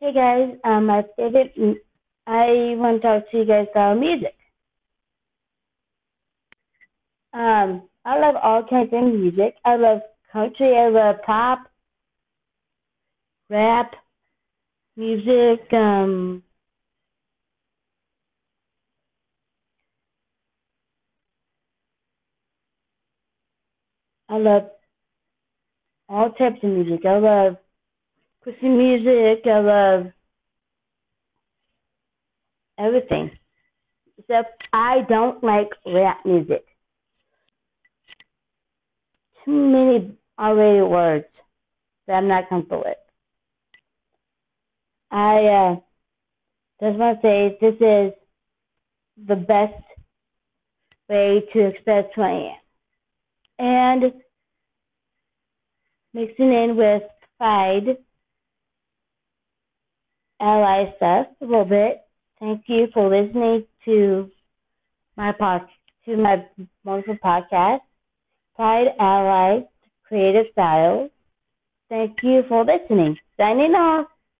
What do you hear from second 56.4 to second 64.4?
in with fried ally little bit. Thank you for listening to